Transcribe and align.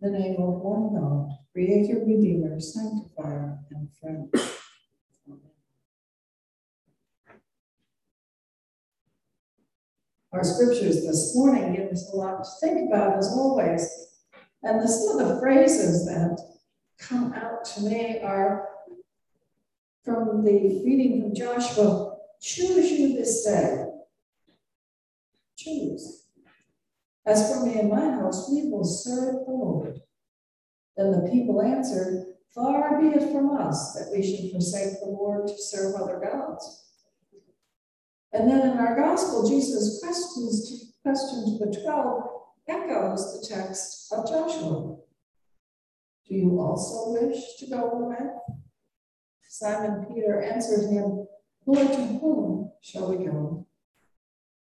the 0.00 0.10
name 0.10 0.40
of 0.40 0.60
one 0.60 0.94
God, 0.94 1.30
Creator, 1.52 2.04
Redeemer, 2.06 2.58
Sanctifier, 2.58 3.58
and 3.70 3.88
Friend. 4.00 4.34
Our 10.32 10.44
scriptures 10.44 11.04
this 11.04 11.34
morning 11.34 11.74
give 11.74 11.90
us 11.90 12.08
a 12.12 12.16
lot 12.16 12.44
to 12.44 12.50
think 12.60 12.88
about, 12.88 13.18
as 13.18 13.28
always. 13.28 13.86
And 14.62 14.80
the, 14.80 14.88
some 14.88 15.18
of 15.18 15.28
the 15.28 15.40
phrases 15.40 16.06
that 16.06 16.38
come 16.98 17.32
out 17.34 17.64
to 17.64 17.82
me 17.82 18.20
are 18.22 18.68
from 20.04 20.44
the 20.44 20.82
reading 20.84 21.20
from 21.20 21.34
Joshua 21.34 22.16
choose 22.40 22.90
you 22.92 23.14
this 23.14 23.44
day. 23.44 23.84
Choose. 25.56 26.29
As 27.30 27.48
for 27.48 27.64
me 27.64 27.78
and 27.78 27.88
my 27.88 28.10
house, 28.10 28.50
we 28.50 28.68
will 28.68 28.82
serve 28.82 29.46
the 29.46 29.52
Lord. 29.52 30.00
Then 30.96 31.12
the 31.12 31.30
people 31.30 31.62
answered, 31.62 32.26
Far 32.52 33.00
be 33.00 33.06
it 33.06 33.30
from 33.30 33.56
us 33.56 33.94
that 33.94 34.10
we 34.12 34.20
should 34.20 34.50
forsake 34.50 34.98
the 34.98 35.06
Lord 35.06 35.46
to 35.46 35.54
serve 35.56 35.94
other 35.94 36.18
gods. 36.18 36.88
And 38.32 38.50
then 38.50 38.68
in 38.72 38.78
our 38.78 38.96
gospel, 38.96 39.48
Jesus' 39.48 40.00
questions, 40.02 40.92
question 41.04 41.58
to 41.58 41.64
the 41.64 41.80
12 41.84 42.22
echoes 42.68 43.40
the 43.40 43.54
text 43.54 44.12
of 44.12 44.28
Joshua. 44.28 44.96
Do 46.28 46.34
you 46.34 46.58
also 46.60 47.12
wish 47.12 47.58
to 47.60 47.66
go 47.70 47.90
away? 47.92 48.26
Simon 49.48 50.04
Peter 50.12 50.42
answered 50.42 50.90
him, 50.90 51.28
Lord, 51.64 51.92
to 51.92 52.06
whom 52.06 52.72
shall 52.82 53.16
we 53.16 53.24
go? 53.24 53.68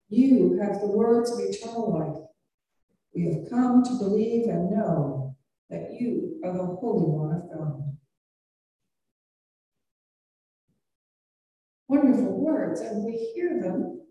You 0.08 0.58
have 0.60 0.80
the 0.80 0.88
words 0.88 1.30
of 1.30 1.38
eternal 1.38 1.92
life. 1.96 2.25
We 3.16 3.24
have 3.32 3.48
come 3.48 3.82
to 3.82 3.98
believe 3.98 4.46
and 4.46 4.70
know 4.70 5.34
that 5.70 5.90
you 5.98 6.38
are 6.44 6.52
the 6.52 6.66
Holy 6.66 7.06
One 7.06 7.32
of 7.34 7.48
God. 7.50 7.96
Wonderful 11.88 12.44
words, 12.44 12.80
and 12.82 13.06
we 13.06 13.32
hear 13.34 13.58
them, 13.62 14.02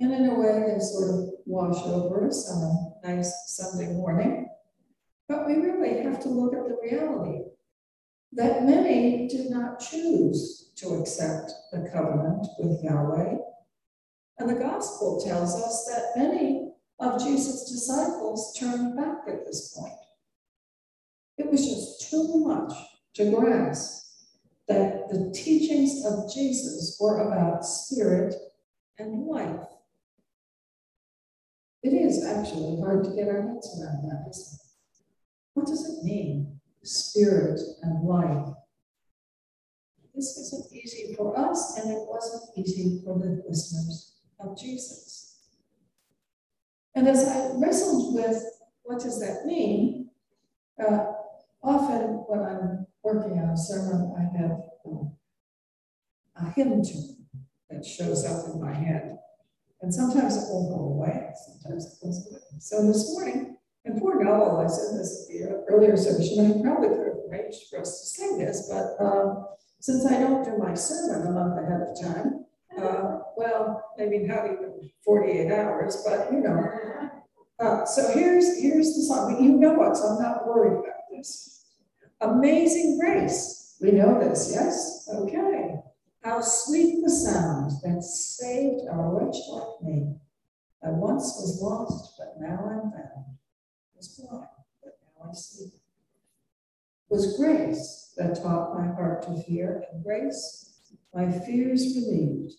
and 0.00 0.14
in 0.14 0.30
a 0.30 0.40
way 0.40 0.64
they 0.66 0.78
sort 0.80 1.10
of 1.10 1.28
wash 1.44 1.84
over 1.84 2.26
us 2.26 2.50
on 2.50 2.62
a 3.04 3.16
nice 3.16 3.34
Sunday 3.48 3.92
morning. 3.92 4.48
But 5.28 5.46
we 5.46 5.56
really 5.56 6.02
have 6.02 6.18
to 6.20 6.30
look 6.30 6.54
at 6.54 6.68
the 6.68 6.78
reality 6.82 7.40
that 8.32 8.64
many 8.64 9.28
did 9.28 9.50
not 9.50 9.78
choose 9.78 10.72
to 10.76 10.94
accept 10.94 11.52
the 11.70 11.90
covenant 11.92 12.46
with 12.58 12.82
Yahweh. 12.82 13.34
And 14.38 14.48
the 14.48 14.54
gospel 14.54 15.20
tells 15.22 15.54
us 15.60 15.84
that 15.92 16.22
many 16.22 16.67
of 17.00 17.22
Jesus' 17.22 17.70
disciples 17.70 18.56
turned 18.58 18.96
back 18.96 19.18
at 19.28 19.46
this 19.46 19.76
point. 19.76 19.92
It 21.36 21.50
was 21.50 21.66
just 21.66 22.10
too 22.10 22.44
much 22.44 22.72
to 23.14 23.30
grasp 23.30 24.06
that 24.66 25.08
the 25.08 25.32
teachings 25.34 26.04
of 26.04 26.32
Jesus 26.32 26.98
were 27.00 27.28
about 27.28 27.64
spirit 27.64 28.34
and 28.98 29.26
life. 29.26 29.66
It 31.82 31.90
is 31.90 32.24
actually 32.24 32.80
hard 32.80 33.04
to 33.04 33.10
get 33.10 33.28
our 33.28 33.42
heads 33.42 33.80
around 33.80 34.08
that, 34.08 34.26
isn't 34.30 34.60
it? 34.60 34.66
What 35.54 35.66
does 35.66 35.88
it 35.88 36.04
mean, 36.04 36.60
spirit 36.82 37.60
and 37.82 38.02
life? 38.06 38.54
This 40.14 40.36
isn't 40.36 40.72
easy 40.72 41.14
for 41.14 41.38
us, 41.38 41.78
and 41.78 41.92
it 41.92 42.00
wasn't 42.08 42.50
easy 42.56 43.00
for 43.04 43.16
the 43.18 43.42
listeners 43.48 44.16
of 44.40 44.58
Jesus. 44.58 45.07
And 46.98 47.06
as 47.06 47.28
I 47.28 47.52
wrestled 47.54 48.12
with 48.16 48.42
what 48.82 48.98
does 48.98 49.20
that 49.20 49.46
mean, 49.46 50.10
uh, 50.82 51.12
often 51.62 52.24
when 52.26 52.40
I'm 52.40 52.88
working 53.04 53.38
on 53.38 53.50
a 53.50 53.56
sermon, 53.56 54.12
I 54.18 54.36
have 54.36 54.62
um, 54.84 55.12
a 56.34 56.50
hymn 56.50 56.82
tune 56.82 57.28
that 57.70 57.86
shows 57.86 58.24
up 58.24 58.52
in 58.52 58.60
my 58.60 58.74
head. 58.74 59.16
And 59.80 59.94
sometimes 59.94 60.38
it 60.38 60.52
will 60.52 60.76
go 60.76 60.84
away, 60.96 61.30
sometimes 61.46 61.86
it 61.86 62.04
goes 62.04 62.26
away. 62.32 62.40
So 62.58 62.84
this 62.84 63.12
morning, 63.12 63.58
and 63.84 64.00
poor 64.00 64.20
Noel, 64.20 64.58
I 64.58 64.66
said 64.66 64.98
this 64.98 65.30
earlier 65.68 65.96
session, 65.96 66.50
I 66.50 66.60
probably 66.60 66.88
could 66.88 67.06
have 67.06 67.30
arranged 67.30 67.68
for 67.70 67.78
us 67.78 68.00
to 68.00 68.06
sing 68.08 68.38
this, 68.38 68.68
but 68.68 69.00
um, 69.00 69.46
since 69.78 70.04
I 70.04 70.18
don't 70.18 70.44
do 70.44 70.58
my 70.58 70.74
sermon 70.74 71.28
a 71.28 71.30
month 71.30 71.62
ahead 71.62 71.80
of 71.80 72.00
time, 72.02 72.44
uh, 72.76 73.18
well, 73.38 73.84
maybe 73.96 74.18
not 74.18 74.46
even 74.46 74.90
48 75.04 75.52
hours, 75.52 76.02
but 76.04 76.32
you 76.32 76.40
know. 76.40 76.68
Uh, 77.60 77.84
so 77.84 78.12
here's 78.12 78.60
here's 78.60 78.94
the 78.94 79.02
song. 79.02 79.32
But 79.32 79.42
you 79.42 79.52
know 79.52 79.74
what, 79.74 79.96
so 79.96 80.08
I'm 80.08 80.22
not 80.22 80.46
worried 80.46 80.78
about 80.78 81.04
this. 81.10 81.66
Amazing 82.20 82.98
grace. 82.98 83.76
We 83.80 83.92
know 83.92 84.18
this, 84.18 84.50
yes? 84.52 85.08
Okay. 85.12 85.76
How 86.24 86.40
sweet 86.40 87.00
the 87.04 87.10
sound 87.10 87.70
that 87.84 88.02
saved 88.02 88.82
a 88.90 88.96
wretch 88.96 89.36
like 89.50 89.82
me. 89.82 90.16
I 90.84 90.90
once 90.90 91.36
was 91.40 91.60
lost, 91.62 92.14
but 92.18 92.34
now 92.40 92.58
I'm 92.58 92.90
found. 92.90 93.38
Was 93.94 94.08
blind, 94.08 94.46
but 94.82 94.98
now 95.16 95.30
I 95.30 95.34
see. 95.34 95.70
Was 97.08 97.36
grace 97.36 98.12
that 98.16 98.42
taught 98.42 98.76
my 98.76 98.86
heart 98.86 99.22
to 99.22 99.42
fear, 99.44 99.84
and 99.92 100.02
grace 100.02 100.80
my 101.14 101.30
fears 101.30 101.94
relieved. 101.96 102.54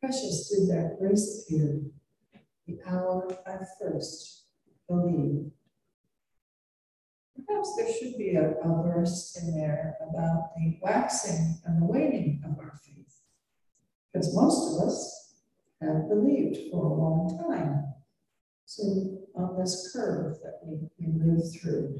Precious 0.00 0.48
did 0.48 0.68
that 0.70 0.96
grace 0.98 1.44
appear, 1.44 1.82
the 2.66 2.78
hour 2.86 3.28
I 3.46 3.58
first 3.78 4.44
believed. 4.88 5.50
Perhaps 7.46 7.76
there 7.76 7.92
should 7.92 8.16
be 8.16 8.34
a, 8.34 8.52
a 8.52 8.82
verse 8.82 9.38
in 9.42 9.54
there 9.54 9.96
about 10.00 10.54
the 10.56 10.78
waxing 10.80 11.58
and 11.66 11.82
the 11.82 11.86
waning 11.86 12.42
of 12.46 12.58
our 12.58 12.80
faith, 12.82 13.20
because 14.12 14.34
most 14.34 14.74
of 14.74 14.88
us 14.88 15.34
have 15.82 16.08
believed 16.08 16.70
for 16.70 16.86
a 16.86 16.94
long 16.94 17.38
time. 17.46 17.92
So 18.64 18.82
on 19.34 19.58
this 19.58 19.90
curve 19.92 20.38
that 20.42 20.60
we, 20.64 20.78
we 20.98 21.12
move 21.12 21.42
through. 21.60 21.98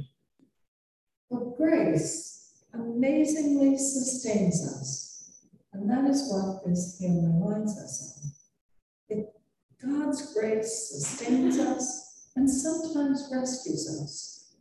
But 1.30 1.56
grace 1.56 2.64
amazingly 2.72 3.76
sustains 3.76 4.66
us. 4.66 5.09
Is 6.10 6.28
what 6.28 6.66
this 6.66 6.98
hymn 6.98 7.24
reminds 7.24 7.78
us 7.78 8.18
of. 8.18 9.16
It, 9.16 9.32
God's 9.80 10.34
grace 10.34 10.88
sustains 10.90 11.56
us 11.60 12.30
and 12.34 12.50
sometimes 12.50 13.28
rescues 13.32 13.88
us. 14.02 14.54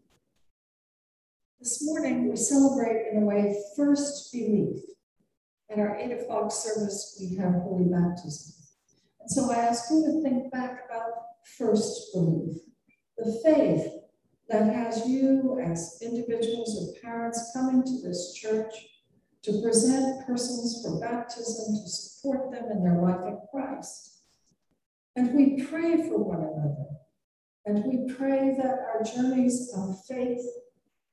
This 1.60 1.84
morning, 1.84 2.30
we 2.30 2.36
celebrate 2.36 3.08
in 3.12 3.24
a 3.24 3.26
way 3.26 3.60
first 3.76 4.32
belief. 4.32 4.84
At 5.72 5.80
our 5.80 5.98
8 5.98 6.22
o'clock 6.22 6.52
service, 6.52 7.18
we 7.20 7.36
have 7.38 7.54
Holy 7.64 7.86
Baptism. 7.86 8.54
And 9.20 9.32
so 9.32 9.52
I 9.52 9.56
ask 9.56 9.90
you 9.90 10.06
to 10.06 10.22
think 10.22 10.52
back 10.52 10.86
about 10.88 11.14
first 11.58 12.14
belief, 12.14 12.58
the 13.18 13.42
faith 13.44 13.92
that 14.50 14.72
has 14.72 15.08
you 15.08 15.60
as 15.60 15.98
individuals 16.00 16.78
and 16.78 17.02
parents 17.02 17.50
coming 17.56 17.82
to 17.82 18.08
this 18.08 18.36
church 18.36 18.99
to 19.44 19.62
present 19.62 20.26
persons 20.26 20.82
for 20.84 21.00
baptism, 21.00 21.76
to 21.76 21.90
support 21.90 22.52
them 22.52 22.72
in 22.72 22.84
their 22.84 23.02
life 23.02 23.26
in 23.26 23.40
Christ. 23.52 24.22
And 25.16 25.34
we 25.34 25.64
pray 25.64 26.08
for 26.08 26.18
one 26.18 26.40
another. 26.40 26.86
And 27.66 27.84
we 27.86 28.14
pray 28.14 28.56
that 28.58 28.80
our 28.94 29.04
journeys 29.04 29.72
of 29.76 30.04
faith 30.06 30.46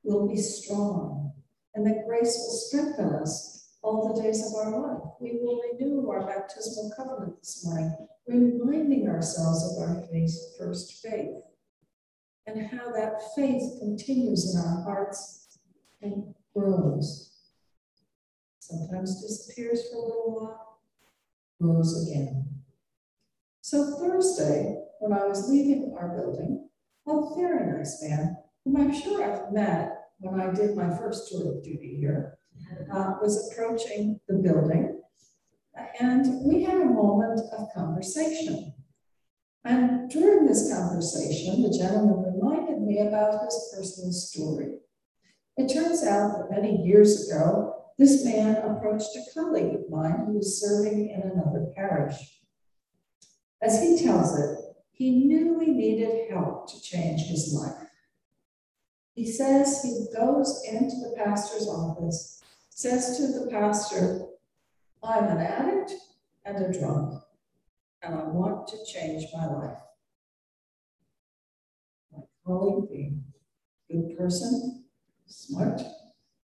will 0.02 0.28
be 0.28 0.36
strong, 0.36 1.32
and 1.74 1.86
that 1.86 2.06
grace 2.06 2.36
will 2.36 2.54
strengthen 2.54 3.14
us 3.14 3.74
all 3.82 4.12
the 4.14 4.22
days 4.22 4.46
of 4.46 4.54
our 4.54 4.70
life. 4.70 5.02
We 5.20 5.38
will 5.42 5.60
renew 5.72 6.08
our 6.08 6.26
baptismal 6.26 6.92
covenant 6.96 7.38
this 7.40 7.64
morning, 7.64 7.94
reminding 8.26 9.08
ourselves 9.08 9.76
of 9.76 9.82
our 9.82 10.04
first 10.58 11.02
faith 11.02 11.36
and 12.46 12.66
how 12.66 12.92
that 12.92 13.34
faith 13.34 13.78
continues 13.80 14.54
in 14.54 14.60
our 14.60 14.82
hearts 14.82 15.58
and 16.00 16.34
grows. 16.54 17.35
Sometimes 18.68 19.22
disappears 19.22 19.88
for 19.88 19.96
a 19.96 20.00
little 20.00 20.40
while, 20.40 20.80
grows 21.62 22.08
again. 22.08 22.48
So 23.60 23.96
Thursday, 23.96 24.82
when 24.98 25.12
I 25.12 25.24
was 25.24 25.48
leaving 25.48 25.94
our 25.96 26.08
building, 26.08 26.68
a 27.06 27.34
very 27.36 27.78
nice 27.78 28.02
man 28.02 28.38
whom 28.64 28.76
I'm 28.76 28.92
sure 28.92 29.22
I've 29.22 29.52
met 29.52 30.08
when 30.18 30.40
I 30.40 30.52
did 30.52 30.76
my 30.76 30.90
first 30.96 31.28
tour 31.28 31.52
of 31.52 31.62
duty 31.62 31.96
here, 32.00 32.38
uh, 32.92 33.14
was 33.22 33.52
approaching 33.52 34.18
the 34.26 34.34
building. 34.34 35.00
And 36.00 36.44
we 36.44 36.64
had 36.64 36.78
a 36.78 36.86
moment 36.86 37.40
of 37.56 37.68
conversation. 37.72 38.74
And 39.64 40.10
during 40.10 40.44
this 40.44 40.72
conversation, 40.74 41.62
the 41.62 41.76
gentleman 41.76 42.34
reminded 42.34 42.82
me 42.82 42.98
about 42.98 43.44
his 43.44 43.72
personal 43.76 44.12
story. 44.12 44.78
It 45.56 45.72
turns 45.72 46.04
out 46.04 46.38
that 46.38 46.50
many 46.50 46.82
years 46.82 47.30
ago, 47.30 47.85
this 47.98 48.24
man 48.24 48.56
approached 48.56 49.16
a 49.16 49.34
colleague 49.34 49.74
of 49.74 49.90
mine 49.90 50.24
who 50.26 50.34
was 50.34 50.60
serving 50.60 51.08
in 51.08 51.22
another 51.22 51.72
parish. 51.74 52.40
As 53.62 53.80
he 53.80 54.02
tells 54.04 54.38
it, 54.38 54.58
he 54.92 55.24
knew 55.24 55.58
he 55.58 55.72
needed 55.72 56.30
help 56.30 56.70
to 56.70 56.80
change 56.80 57.22
his 57.22 57.54
life. 57.54 57.88
He 59.14 59.26
says 59.30 59.82
he 59.82 60.06
goes 60.14 60.62
into 60.70 60.96
the 60.96 61.14
pastor's 61.16 61.68
office, 61.68 62.42
says 62.68 63.16
to 63.16 63.28
the 63.28 63.50
pastor, 63.50 64.26
I'm 65.02 65.24
an 65.24 65.38
addict 65.38 65.92
and 66.44 66.64
a 66.64 66.78
drunk, 66.78 67.22
and 68.02 68.14
I 68.14 68.24
want 68.24 68.68
to 68.68 68.84
change 68.84 69.24
my 69.34 69.46
life. 69.46 69.78
My 72.12 72.22
colleague, 72.44 72.90
being 72.90 73.24
a 73.90 73.94
good 73.94 74.18
person, 74.18 74.84
smart, 75.26 75.80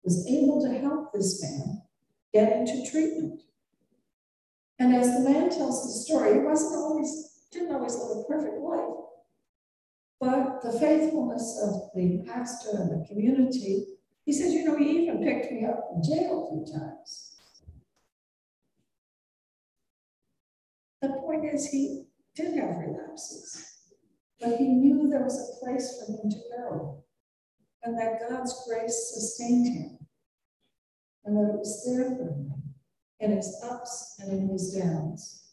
was 0.03 0.25
able 0.27 0.61
to 0.61 0.69
help 0.79 1.13
this 1.13 1.41
man 1.41 1.81
get 2.33 2.51
into 2.51 2.89
treatment. 2.89 3.41
And 4.79 4.95
as 4.95 5.13
the 5.13 5.29
man 5.29 5.49
tells 5.49 5.83
the 5.83 5.91
story, 5.91 6.33
he 6.33 6.39
wasn't 6.39 6.77
always, 6.77 7.47
didn't 7.51 7.75
always 7.75 7.95
live 7.95 8.17
a 8.17 8.23
perfect 8.23 8.57
life. 8.61 8.95
But 10.19 10.61
the 10.61 10.77
faithfulness 10.79 11.59
of 11.63 11.91
the 11.95 12.23
pastor 12.27 12.77
and 12.77 12.91
the 12.91 13.07
community, 13.07 13.85
he 14.25 14.33
said, 14.33 14.51
you 14.51 14.65
know, 14.65 14.77
he 14.77 15.03
even 15.03 15.23
picked 15.23 15.51
me 15.51 15.65
up 15.65 15.89
from 15.89 16.03
jail 16.03 16.45
a 16.45 16.65
few 16.65 16.79
times. 16.79 17.37
The 21.01 21.09
point 21.09 21.45
is, 21.45 21.69
he 21.69 22.03
did 22.35 22.57
have 22.57 22.77
relapses, 22.77 23.79
but 24.39 24.57
he 24.57 24.67
knew 24.67 25.09
there 25.09 25.23
was 25.23 25.39
a 25.39 25.65
place 25.65 25.97
for 25.97 26.11
him 26.11 26.29
to 26.29 26.37
go, 26.57 27.03
and 27.83 27.97
that 27.97 28.19
God's 28.29 28.63
grace 28.67 29.11
sustained 29.13 29.73
him, 29.73 29.99
and 31.25 31.37
that 31.37 31.53
it 31.53 31.59
was 31.59 31.83
there 31.85 32.15
for 32.15 32.33
him 32.33 32.53
in 33.19 33.31
his 33.31 33.61
ups 33.63 34.15
and 34.19 34.31
in 34.31 34.49
his 34.49 34.73
downs. 34.73 35.43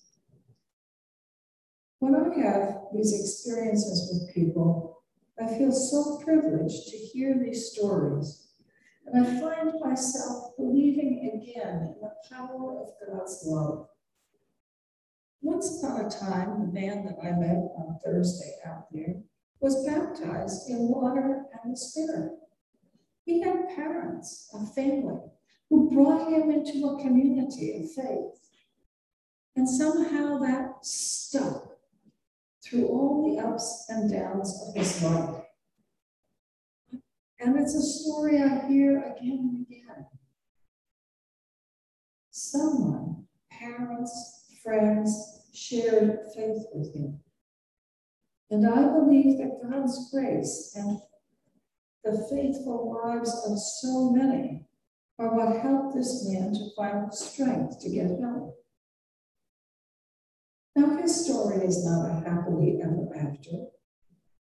When 1.99 2.15
I 2.15 2.39
have 2.47 2.79
these 2.93 3.19
experiences 3.19 4.11
with 4.13 4.35
people, 4.35 5.03
I 5.41 5.47
feel 5.47 5.73
so 5.73 6.19
privileged 6.25 6.89
to 6.89 6.97
hear 6.97 7.39
these 7.39 7.73
stories, 7.73 8.49
and 9.07 9.27
I 9.27 9.41
find 9.41 9.73
myself 9.81 10.57
believing 10.57 11.31
again 11.35 11.95
in 11.95 12.01
the 12.01 12.13
power 12.31 12.81
of 12.81 12.89
God's 13.07 13.43
love 13.45 13.89
once 15.47 15.81
upon 15.81 16.05
a 16.05 16.11
time, 16.11 16.61
the 16.61 16.73
man 16.73 17.05
that 17.05 17.19
I 17.23 17.31
met 17.31 17.71
on 17.77 17.99
Thursday 18.05 18.57
out 18.67 18.87
there 18.93 19.15
was 19.61 19.87
baptized 19.87 20.69
in 20.69 20.89
water 20.89 21.45
and 21.63 21.73
the 21.73 21.77
Spirit. 21.77 22.33
He 23.25 23.41
had 23.41 23.75
parents, 23.75 24.49
a 24.55 24.65
family, 24.67 25.21
who 25.69 25.91
brought 25.91 26.33
him 26.33 26.51
into 26.51 26.87
a 26.87 27.01
community 27.03 27.77
of 27.77 27.91
faith. 27.93 28.39
And 29.57 29.69
somehow 29.69 30.39
that 30.39 30.75
stuck 30.83 31.71
through 32.63 32.87
all 32.89 33.35
the 33.35 33.43
ups 33.43 33.87
and 33.89 34.11
downs 34.11 34.63
of 34.69 34.75
his 34.75 35.03
life. 35.03 35.43
And 37.41 37.59
it's 37.59 37.75
a 37.75 37.83
story 37.83 38.41
I 38.43 38.67
hear 38.67 38.99
again 38.99 39.51
and 39.55 39.67
again. 39.67 40.07
Someone, 42.31 43.27
parents, 43.51 44.45
friends 44.63 45.49
shared 45.53 46.19
faith 46.35 46.67
with 46.73 46.95
him. 46.95 47.21
And 48.51 48.67
I 48.67 48.93
believe 48.93 49.39
that 49.39 49.61
God's 49.63 50.11
grace 50.13 50.73
and 50.77 51.01
the 52.05 52.27
faithful 52.31 53.01
lives 53.05 53.31
of 53.47 53.59
so 53.59 54.11
many 54.11 54.67
are 55.19 55.35
what 55.35 55.61
helped 55.63 55.97
this 55.97 56.29
man 56.29 56.53
to 56.53 56.71
find 56.77 57.13
strength 57.13 57.81
to 57.81 57.89
get 57.89 58.21
help. 58.21 58.55
Now, 60.77 60.97
his 60.99 61.25
story 61.25 61.65
is 61.65 61.85
not 61.85 62.11
a 62.11 62.31
happily 62.31 62.79
ever 62.83 63.09
after. 63.17 63.51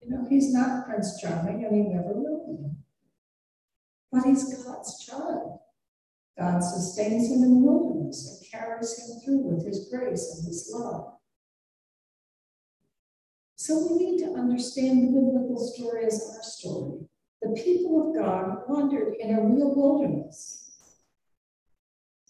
You 0.01 0.09
know, 0.09 0.25
he's 0.29 0.53
not 0.53 0.85
Prince 0.87 1.21
Charming 1.21 1.65
and 1.65 1.75
he 1.75 1.93
never 1.93 2.13
will 2.13 2.47
be. 2.47 2.69
But 4.11 4.23
he's 4.23 4.63
God's 4.63 5.05
child. 5.05 5.59
God 6.39 6.63
sustains 6.63 7.29
him 7.29 7.43
in 7.43 7.61
the 7.61 7.67
wilderness 7.67 8.39
and 8.41 8.51
carries 8.51 8.97
him 8.97 9.19
through 9.23 9.39
with 9.39 9.65
his 9.65 9.89
grace 9.89 10.37
and 10.37 10.47
his 10.47 10.71
love. 10.73 11.17
So 13.61 13.77
we 13.77 14.03
need 14.03 14.17
to 14.23 14.33
understand 14.33 15.03
the 15.03 15.11
biblical 15.11 15.59
story 15.59 16.07
as 16.07 16.33
our 16.35 16.41
story. 16.41 17.01
The 17.43 17.49
people 17.49 18.09
of 18.09 18.15
God 18.15 18.63
wandered 18.67 19.13
in 19.19 19.35
a 19.35 19.43
real 19.43 19.75
wilderness. 19.75 20.71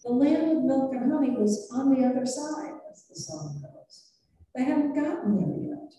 The 0.04 0.10
land 0.10 0.50
of 0.52 0.64
milk 0.64 0.92
and 0.92 1.10
honey 1.10 1.30
was 1.30 1.70
on 1.72 1.94
the 1.94 2.06
other 2.06 2.26
side, 2.26 2.74
as 2.92 3.04
the 3.08 3.14
song 3.14 3.62
goes. 3.62 4.10
They 4.54 4.64
haven't 4.64 4.94
gotten 4.94 5.36
there 5.38 5.70
yet. 5.70 5.94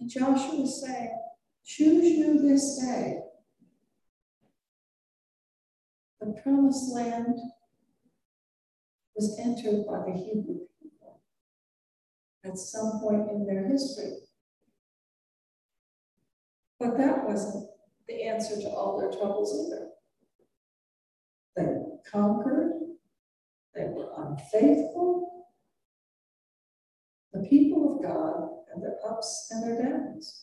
And 0.00 0.10
Joshua 0.10 0.60
was 0.60 0.86
saying, 0.86 1.18
Choose 1.64 2.04
you 2.04 2.46
this 2.46 2.78
day 2.78 3.20
the 6.20 6.38
promised 6.42 6.94
land 6.94 7.38
was 9.16 9.38
entered 9.38 9.86
by 9.86 10.02
the 10.04 10.12
Hebrew 10.12 10.58
people 10.58 10.71
at 12.44 12.58
some 12.58 13.00
point 13.00 13.30
in 13.30 13.46
their 13.46 13.66
history. 13.66 14.18
But 16.78 16.96
that 16.98 17.24
wasn't 17.24 17.68
the 18.08 18.24
answer 18.24 18.56
to 18.56 18.68
all 18.68 18.98
their 18.98 19.10
troubles 19.10 19.68
either. 19.68 19.88
They 21.56 22.10
conquered, 22.10 22.72
they 23.74 23.84
were 23.84 24.10
unfaithful. 24.16 25.46
The 27.32 27.46
people 27.48 27.96
of 27.96 28.02
God 28.02 28.48
had 28.72 28.82
their 28.82 28.98
ups 29.08 29.48
and 29.50 29.62
their 29.62 29.82
downs. 29.82 30.42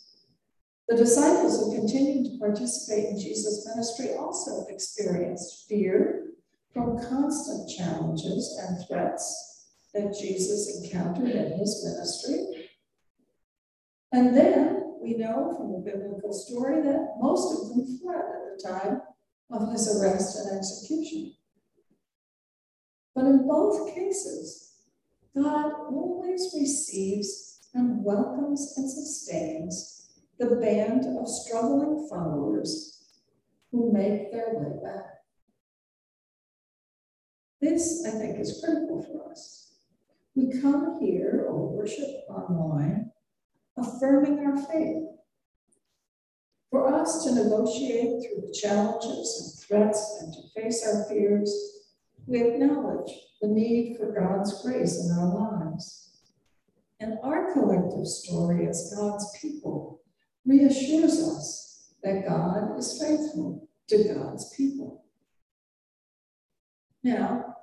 The 0.87 0.95
disciples 0.95 1.59
who 1.59 1.75
continued 1.75 2.31
to 2.31 2.39
participate 2.39 3.09
in 3.09 3.19
Jesus' 3.19 3.67
ministry 3.67 4.15
also 4.15 4.65
experienced 4.69 5.67
fear 5.67 6.31
from 6.73 6.97
constant 6.97 7.69
challenges 7.69 8.57
and 8.65 8.87
threats 8.87 9.58
that 9.94 10.15
Jesus 10.19 10.83
encountered 10.83 11.30
in 11.30 11.57
his 11.57 11.83
ministry. 11.83 12.69
And 14.12 14.36
then 14.36 14.97
we 15.01 15.15
know 15.15 15.53
from 15.56 15.71
the 15.71 15.80
biblical 15.80 16.33
story 16.33 16.81
that 16.81 17.15
most 17.19 17.62
of 17.62 17.69
them 17.69 18.00
fled 18.00 18.18
at 18.18 18.57
the 18.57 18.68
time 18.68 19.01
of 19.51 19.71
his 19.71 19.88
arrest 19.95 20.38
and 20.38 20.57
execution. 20.57 21.33
But 23.15 23.25
in 23.25 23.47
both 23.47 23.94
cases, 23.94 24.74
God 25.36 25.71
always 25.89 26.53
receives 26.59 27.69
and 27.74 28.03
welcomes 28.03 28.74
and 28.77 28.89
sustains 28.89 30.09
the 30.39 30.56
band 30.56 31.06
of 31.18 31.27
struggling 31.27 32.07
followers 32.09 33.03
who 33.71 33.92
make 33.92 34.31
their 34.31 34.54
way 34.54 34.80
back. 34.83 35.06
This, 37.61 38.06
I 38.07 38.11
think, 38.11 38.40
is 38.40 38.61
critical 38.63 39.04
for 39.04 39.31
us. 39.31 39.69
We 40.36 40.62
come 40.62 41.00
here 41.02 41.45
or 41.48 41.68
worship 41.68 42.26
online, 42.30 43.12
affirming 43.78 44.40
our 44.45 44.57
faith. 44.57 45.04
For 46.69 46.94
us 46.94 47.24
to 47.24 47.33
negotiate 47.33 48.24
through 48.24 48.48
the 48.48 48.54
challenges 48.54 49.40
and 49.42 49.68
threats 49.68 50.19
and 50.21 50.33
to 50.33 50.62
face 50.62 50.86
our 50.86 51.06
fears, 51.06 51.52
we 52.28 52.42
acknowledge 52.42 53.12
the 53.42 53.48
need 53.48 53.98
for 53.98 54.12
God's 54.12 54.62
grace 54.62 55.04
in 55.04 55.18
our 55.18 55.33
lives. 55.33 56.12
And 57.00 57.18
our 57.24 57.54
collective 57.54 58.06
story 58.06 58.68
as 58.68 58.94
God's 58.95 59.26
people 59.42 60.02
reassures 60.45 61.19
us 61.19 61.94
that 62.04 62.28
God 62.28 62.78
is 62.78 63.02
faithful 63.02 63.68
to 63.88 64.14
God's 64.14 64.54
people. 64.56 65.06
Now, 67.04 67.56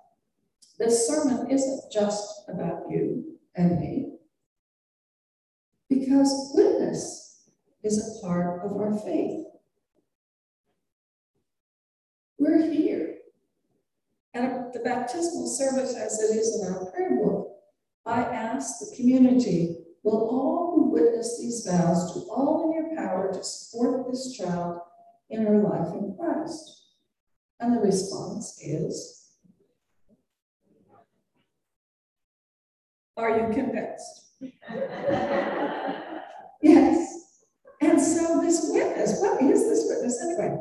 this 0.78 1.06
sermon 1.08 1.50
isn't 1.50 1.92
just 1.92 2.48
about 2.48 2.90
you 2.90 3.38
and 3.54 3.80
me, 3.80 4.12
because 5.88 6.52
witness 6.54 7.50
is 7.82 7.98
a 7.98 8.26
part 8.26 8.64
of 8.64 8.76
our 8.76 8.96
faith. 8.98 9.46
We're 12.38 12.70
here. 12.70 13.14
At 14.34 14.74
the 14.74 14.80
baptismal 14.80 15.48
service, 15.48 15.94
as 15.94 16.20
it 16.22 16.36
is 16.36 16.60
in 16.60 16.72
our 16.72 16.90
prayer 16.90 17.16
book, 17.16 17.52
I 18.04 18.20
ask 18.20 18.78
the 18.80 18.94
community 18.96 19.78
Will 20.06 20.28
all 20.28 20.72
who 20.76 20.90
witness 20.92 21.36
these 21.36 21.66
vows 21.66 22.14
do 22.14 22.30
all 22.30 22.62
in 22.62 22.74
your 22.74 22.96
power 22.96 23.32
to 23.32 23.42
support 23.42 24.06
this 24.08 24.36
child 24.36 24.78
in 25.30 25.44
her 25.44 25.58
life 25.58 25.92
in 25.94 26.14
Christ? 26.16 26.84
And 27.58 27.74
the 27.74 27.80
response 27.80 28.56
is 28.62 29.25
Are 33.16 33.30
you 33.38 33.54
convinced? 33.54 34.26
yes. 36.62 37.44
And 37.80 38.00
so, 38.00 38.40
this 38.40 38.68
witness, 38.70 39.20
what 39.20 39.42
is 39.42 39.64
this 39.68 39.86
witness 39.88 40.22
anyway? 40.22 40.56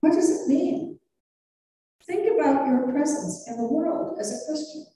What 0.00 0.12
does 0.12 0.30
it 0.30 0.48
mean? 0.48 0.98
Think 2.04 2.28
about 2.38 2.66
your 2.68 2.90
presence 2.92 3.48
in 3.48 3.56
the 3.56 3.66
world 3.66 4.18
as 4.20 4.30
a 4.30 4.46
Christian. 4.46 4.86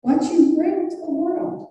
What 0.00 0.22
you 0.24 0.56
bring 0.56 0.90
to 0.90 0.96
the 0.96 1.10
world. 1.10 1.70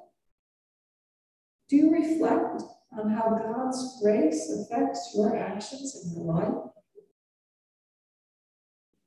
Do 1.69 1.75
you 1.75 1.91
reflect 1.91 2.63
on 2.97 3.11
how 3.11 3.29
God's 3.29 3.99
grace 4.01 4.49
affects 4.49 5.13
your 5.15 5.37
actions 5.37 5.95
in 6.03 6.15
your 6.15 6.33
life? 6.33 6.71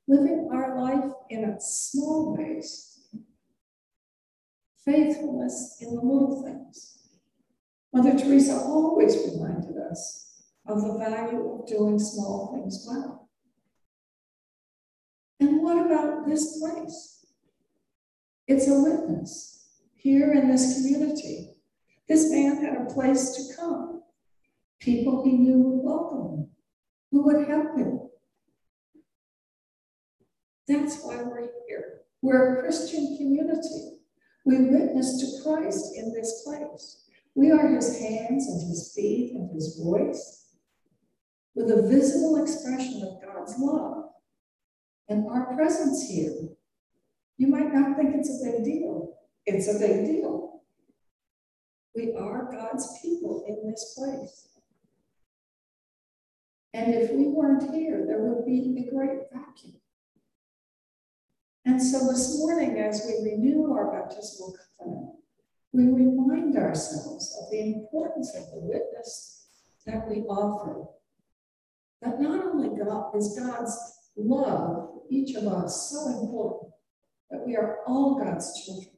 Living 0.07 0.49
our 0.53 0.79
life 0.79 1.11
in 1.29 1.45
a 1.45 1.59
small 1.59 2.35
ways, 2.37 2.90
faithfulness 4.85 5.77
in 5.81 5.95
the 5.95 6.01
little 6.01 6.43
things. 6.43 7.09
Mother 7.93 8.17
Teresa 8.17 8.53
always 8.53 9.17
reminded 9.31 9.77
us 9.77 10.43
of 10.67 10.81
the 10.81 10.97
value 10.97 11.59
of 11.59 11.67
doing 11.67 11.99
small 11.99 12.53
things 12.53 12.85
well. 12.87 13.29
And 15.39 15.61
what 15.61 15.85
about 15.85 16.27
this 16.27 16.59
place? 16.59 17.25
It's 18.47 18.67
a 18.67 18.79
witness 18.79 19.79
here 19.95 20.31
in 20.33 20.49
this 20.49 20.75
community. 20.75 21.51
This 22.07 22.31
man 22.31 22.63
had 22.63 22.77
a 22.81 22.93
place 22.93 23.35
to 23.35 23.55
come. 23.55 24.03
People 24.79 25.23
he 25.23 25.33
knew 25.33 25.57
would 25.59 25.83
welcome 25.83 26.39
him, 26.39 26.47
who 27.11 27.23
would 27.23 27.47
help 27.47 27.77
him. 27.77 27.99
That's 30.67 31.01
why 31.03 31.21
we're 31.23 31.49
here. 31.67 32.01
We're 32.21 32.59
a 32.59 32.61
Christian 32.61 33.17
community. 33.17 34.00
We 34.45 34.57
witness 34.57 35.19
to 35.19 35.43
Christ 35.43 35.95
in 35.95 36.13
this 36.13 36.43
place. 36.43 37.03
We 37.35 37.51
are 37.51 37.67
his 37.67 37.99
hands 37.99 38.47
and 38.47 38.69
his 38.69 38.93
feet 38.95 39.33
and 39.33 39.53
his 39.53 39.79
voice 39.81 40.41
with 41.55 41.71
a 41.71 41.87
visible 41.87 42.41
expression 42.41 43.03
of 43.03 43.21
God's 43.21 43.55
love 43.57 44.05
and 45.09 45.27
our 45.27 45.53
presence 45.55 46.09
here. 46.09 46.49
You 47.37 47.47
might 47.47 47.73
not 47.73 47.97
think 47.97 48.15
it's 48.15 48.29
a 48.29 48.51
big 48.51 48.63
deal. 48.63 49.17
It's 49.45 49.67
a 49.67 49.79
big 49.79 50.05
deal. 50.05 50.61
We 51.95 52.13
are 52.15 52.49
God's 52.51 52.99
people 53.01 53.43
in 53.47 53.69
this 53.69 53.95
place. 53.97 54.47
And 56.73 56.93
if 56.93 57.11
we 57.11 57.27
weren't 57.27 57.73
here, 57.73 58.05
there 58.07 58.21
would 58.21 58.45
be 58.45 58.85
a 58.87 58.93
great 58.93 59.23
vacuum. 59.33 59.80
And 61.65 61.81
so 61.81 62.07
this 62.07 62.39
morning, 62.39 62.79
as 62.79 63.05
we 63.05 63.31
renew 63.31 63.71
our 63.71 63.91
baptismal 63.91 64.55
covenant, 64.77 65.11
we 65.73 65.85
remind 65.85 66.57
ourselves 66.57 67.37
of 67.39 67.51
the 67.51 67.59
importance 67.59 68.35
of 68.35 68.51
the 68.51 68.59
witness 68.59 69.47
that 69.85 70.07
we 70.07 70.21
offer. 70.23 70.85
That 72.01 72.19
not 72.19 72.43
only 72.45 72.69
God 72.83 73.15
is 73.15 73.37
God's 73.39 73.77
love, 74.17 74.89
for 74.91 75.03
each 75.09 75.35
of 75.35 75.45
us, 75.45 75.91
so 75.91 76.21
important, 76.21 76.73
that 77.29 77.45
we 77.45 77.55
are 77.55 77.79
all 77.85 78.19
God's 78.21 78.65
children, 78.65 78.95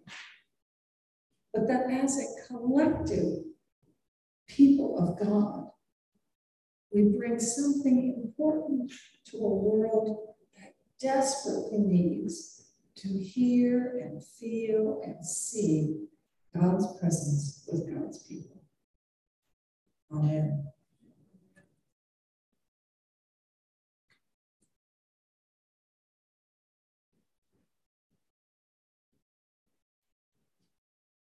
but 1.54 1.68
that 1.68 1.92
as 1.92 2.18
a 2.18 2.48
collective 2.48 3.44
people 4.48 4.98
of 4.98 5.20
God, 5.20 5.68
we 6.94 7.04
bring 7.04 7.40
something 7.40 8.24
important 8.24 8.92
to 9.26 9.38
a 9.38 9.54
world 9.54 10.36
desperately 11.04 11.80
needs 11.80 12.72
to 12.96 13.08
hear 13.08 14.00
and 14.02 14.24
feel 14.24 15.02
and 15.06 15.24
see 15.26 16.06
God's 16.56 16.88
presence 17.00 17.68
with 17.72 17.94
God's 17.94 18.20
people. 18.20 18.62
Amen. 20.14 20.68